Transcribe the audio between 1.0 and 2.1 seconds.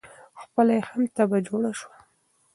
تبعه جوړه شوه.